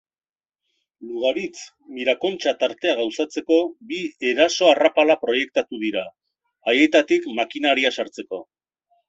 [1.09, 3.59] Lugaritz-Mirakontxa tartea gauzatzeko
[3.91, 6.05] bi eraso-arrapala proiektatu dira,
[6.73, 8.43] haietatik makineria sartzeko.